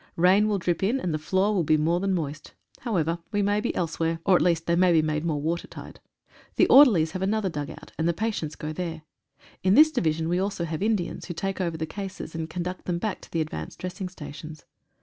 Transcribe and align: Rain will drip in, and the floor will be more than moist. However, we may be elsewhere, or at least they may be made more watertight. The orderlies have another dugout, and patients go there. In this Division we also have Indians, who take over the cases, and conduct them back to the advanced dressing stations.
Rain 0.15 0.47
will 0.47 0.57
drip 0.57 0.81
in, 0.81 0.99
and 0.99 1.13
the 1.13 1.19
floor 1.19 1.53
will 1.53 1.61
be 1.63 1.77
more 1.77 1.99
than 1.99 2.15
moist. 2.15 2.55
However, 2.79 3.19
we 3.31 3.43
may 3.43 3.61
be 3.61 3.75
elsewhere, 3.75 4.17
or 4.25 4.35
at 4.35 4.41
least 4.41 4.65
they 4.65 4.75
may 4.75 4.91
be 4.91 5.03
made 5.03 5.23
more 5.23 5.39
watertight. 5.39 5.99
The 6.55 6.65
orderlies 6.69 7.11
have 7.11 7.21
another 7.21 7.49
dugout, 7.49 7.91
and 7.99 8.17
patients 8.17 8.55
go 8.55 8.73
there. 8.73 9.03
In 9.61 9.75
this 9.75 9.91
Division 9.91 10.27
we 10.27 10.39
also 10.39 10.65
have 10.65 10.81
Indians, 10.81 11.25
who 11.25 11.35
take 11.35 11.61
over 11.61 11.77
the 11.77 11.85
cases, 11.85 12.33
and 12.33 12.49
conduct 12.49 12.85
them 12.85 12.97
back 12.97 13.21
to 13.21 13.31
the 13.31 13.41
advanced 13.41 13.77
dressing 13.77 14.09
stations. 14.09 14.65